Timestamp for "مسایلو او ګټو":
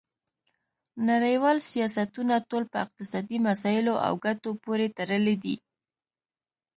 3.47-4.51